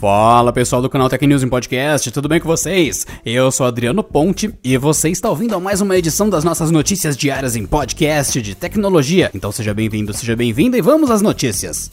[0.00, 3.04] Fala pessoal do canal Tech News em Podcast, tudo bem com vocês?
[3.26, 7.16] Eu sou Adriano Ponte e você está ouvindo a mais uma edição das nossas notícias
[7.16, 9.28] diárias em podcast de tecnologia.
[9.34, 11.90] Então seja bem-vindo, seja bem-vinda e vamos às notícias.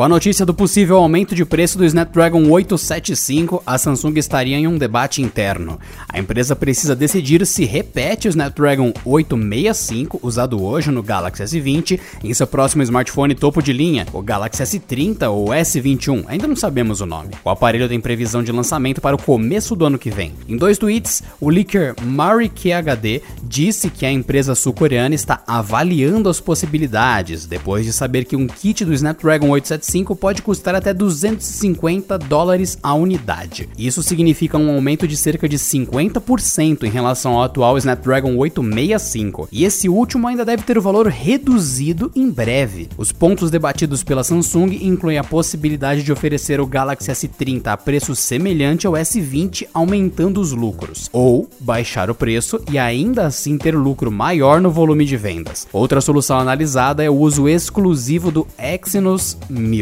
[0.00, 4.66] Com a notícia do possível aumento de preço do Snapdragon 875, a Samsung estaria em
[4.66, 5.78] um debate interno.
[6.08, 12.32] A empresa precisa decidir se repete o Snapdragon 865, usado hoje no Galaxy S20, em
[12.32, 17.06] seu próximo smartphone topo de linha, o Galaxy S30 ou S21, ainda não sabemos o
[17.06, 17.34] nome.
[17.44, 20.32] O aparelho tem previsão de lançamento para o começo do ano que vem.
[20.48, 26.40] Em dois tweets, o leaker Mari QHD disse que a empresa sul-coreana está avaliando as
[26.40, 32.16] possibilidades, depois de saber que um kit do Snapdragon 875 5 pode custar até 250
[32.16, 33.68] dólares a unidade.
[33.76, 39.64] Isso significa um aumento de cerca de 50% em relação ao atual Snapdragon 865, e
[39.64, 42.88] esse último ainda deve ter o valor reduzido em breve.
[42.96, 48.14] Os pontos debatidos pela Samsung incluem a possibilidade de oferecer o Galaxy S30 a preço
[48.14, 54.10] semelhante ao S20, aumentando os lucros, ou baixar o preço e ainda assim ter lucro
[54.10, 55.66] maior no volume de vendas.
[55.72, 59.79] Outra solução analisada é o uso exclusivo do Exynos 1000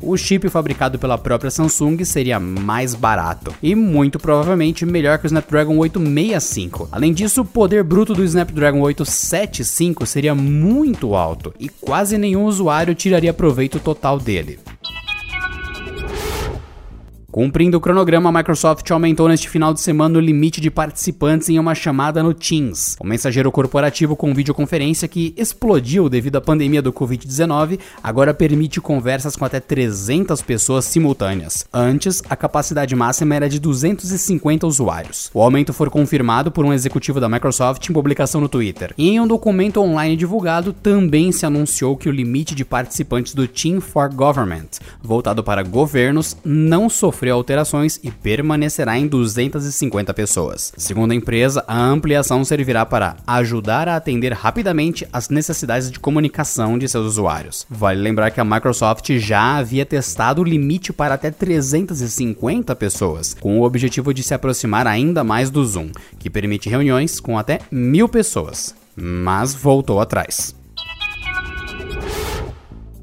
[0.00, 5.28] o chip fabricado pela própria Samsung seria mais barato e muito provavelmente melhor que o
[5.28, 6.88] Snapdragon 865.
[6.92, 12.94] Além disso, o poder bruto do Snapdragon 875 seria muito alto e quase nenhum usuário
[12.94, 14.58] tiraria proveito total dele.
[17.36, 21.58] Cumprindo o cronograma, a Microsoft aumentou neste final de semana o limite de participantes em
[21.58, 26.94] uma chamada no Teams, o mensageiro corporativo com videoconferência que explodiu devido à pandemia do
[26.94, 31.66] Covid-19, agora permite conversas com até 300 pessoas simultâneas.
[31.70, 35.30] Antes, a capacidade máxima era de 250 usuários.
[35.34, 38.94] O aumento foi confirmado por um executivo da Microsoft em publicação no Twitter.
[38.96, 43.46] E em um documento online divulgado, também se anunciou que o limite de participantes do
[43.46, 44.70] Team for Government,
[45.02, 50.72] voltado para governos, não sofreu sofreu alterações e permanecerá em 250 pessoas.
[50.76, 56.78] Segundo a empresa, a ampliação servirá para ajudar a atender rapidamente as necessidades de comunicação
[56.78, 57.66] de seus usuários.
[57.68, 63.58] Vale lembrar que a Microsoft já havia testado o limite para até 350 pessoas, com
[63.58, 68.08] o objetivo de se aproximar ainda mais do Zoom, que permite reuniões com até mil
[68.08, 70.55] pessoas, mas voltou atrás.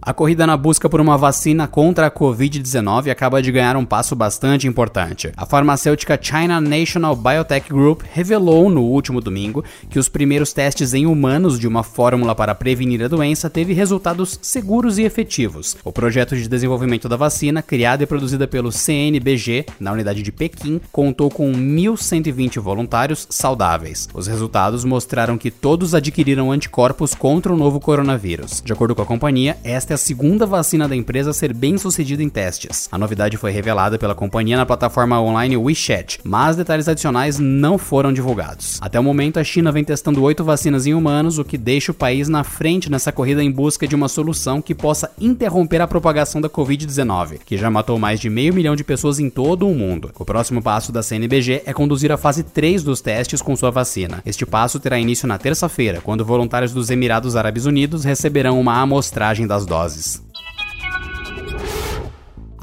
[0.05, 4.17] A corrida na busca por uma vacina contra a Covid-19 acaba de ganhar um passo
[4.17, 5.31] bastante importante.
[5.37, 11.05] A farmacêutica China National Biotech Group revelou no último domingo que os primeiros testes em
[11.05, 15.77] humanos de uma fórmula para prevenir a doença teve resultados seguros e efetivos.
[15.85, 20.81] O projeto de desenvolvimento da vacina, criada e produzida pelo CNBG na unidade de Pequim,
[20.91, 24.09] contou com 1.120 voluntários saudáveis.
[24.13, 28.61] Os resultados mostraram que todos adquiriram anticorpos contra o novo coronavírus.
[28.61, 32.23] De acordo com a companhia, esta a segunda vacina da empresa a ser bem sucedida
[32.23, 32.89] em testes.
[32.91, 38.11] A novidade foi revelada pela companhia na plataforma online WeChat, mas detalhes adicionais não foram
[38.11, 38.79] divulgados.
[38.81, 41.95] Até o momento, a China vem testando oito vacinas em humanos, o que deixa o
[41.95, 46.41] país na frente nessa corrida em busca de uma solução que possa interromper a propagação
[46.41, 50.11] da Covid-19, que já matou mais de meio milhão de pessoas em todo o mundo.
[50.17, 54.21] O próximo passo da CNBG é conduzir a fase 3 dos testes com sua vacina.
[54.25, 59.45] Este passo terá início na terça-feira, quando voluntários dos Emirados Árabes Unidos receberão uma amostragem
[59.45, 59.82] das doses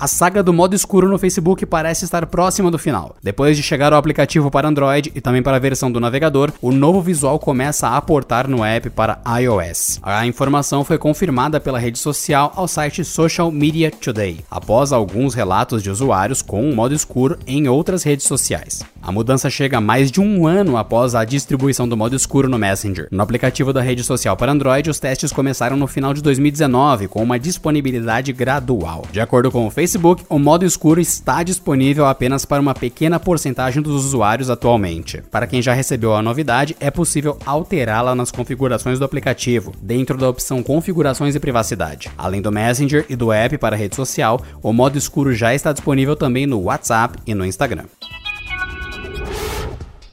[0.00, 3.16] A saga do modo escuro no Facebook parece estar próxima do final.
[3.22, 6.72] Depois de chegar ao aplicativo para Android e também para a versão do navegador, o
[6.72, 10.00] novo visual começa a aportar no app para iOS.
[10.02, 15.82] A informação foi confirmada pela rede social ao site Social Media Today, após alguns relatos
[15.82, 18.82] de usuários com o modo escuro em outras redes sociais.
[19.02, 23.08] A mudança chega mais de um ano após a distribuição do modo escuro no Messenger.
[23.10, 27.22] No aplicativo da rede social para Android, os testes começaram no final de 2019, com
[27.22, 29.06] uma disponibilidade gradual.
[29.10, 33.82] De acordo com o Facebook, o modo escuro está disponível apenas para uma pequena porcentagem
[33.82, 35.22] dos usuários atualmente.
[35.30, 40.28] Para quem já recebeu a novidade, é possível alterá-la nas configurações do aplicativo, dentro da
[40.28, 42.10] opção Configurações e Privacidade.
[42.18, 46.14] Além do Messenger e do app para rede social, o modo escuro já está disponível
[46.14, 47.84] também no WhatsApp e no Instagram.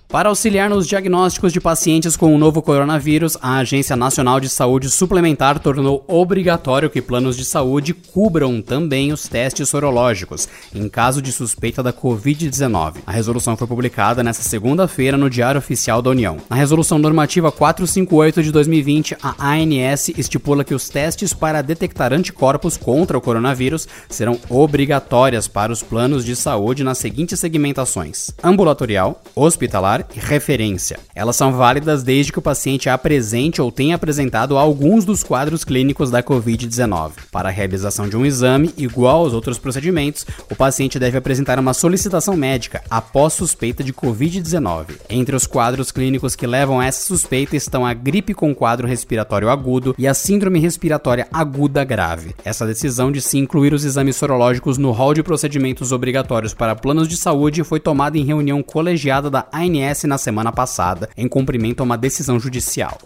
[0.09, 4.89] Para auxiliar nos diagnósticos de pacientes com o novo coronavírus, a Agência Nacional de Saúde
[4.89, 11.33] Suplementar tornou obrigatório que planos de saúde cubram também os testes sorológicos, em caso de
[11.33, 12.99] suspeita da Covid-19.
[13.05, 16.37] A resolução foi publicada nesta segunda-feira no Diário Oficial da União.
[16.49, 22.77] Na Resolução Normativa 458 de 2020, a ANS estipula que os testes para detectar anticorpos
[22.77, 29.96] contra o coronavírus serão obrigatórias para os planos de saúde nas seguintes segmentações: ambulatorial, hospitalar,
[30.15, 30.99] e referência.
[31.15, 36.11] Elas são válidas desde que o paciente apresente ou tenha apresentado alguns dos quadros clínicos
[36.11, 37.11] da Covid-19.
[37.31, 41.73] Para a realização de um exame, igual aos outros procedimentos, o paciente deve apresentar uma
[41.73, 44.87] solicitação médica após suspeita de Covid-19.
[45.09, 49.49] Entre os quadros clínicos que levam a essa suspeita estão a gripe com quadro respiratório
[49.49, 52.35] agudo e a síndrome respiratória aguda grave.
[52.43, 57.07] Essa decisão de se incluir os exames sorológicos no rol de procedimentos obrigatórios para planos
[57.07, 61.83] de saúde foi tomada em reunião colegiada da ANS na semana passada, em cumprimento a
[61.83, 62.97] uma decisão judicial.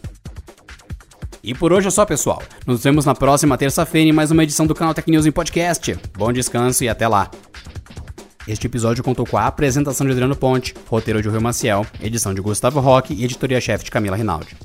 [1.43, 2.41] E por hoje é só, pessoal.
[2.65, 5.97] Nos vemos na próxima terça-feira em mais uma edição do canal Tech News em Podcast.
[6.17, 7.29] Bom descanso e até lá.
[8.47, 12.41] Este episódio contou com a apresentação de Adriano Ponte, roteiro de Rui Maciel, edição de
[12.41, 14.55] Gustavo Roque e editoria-chefe de Camila Rinaldi.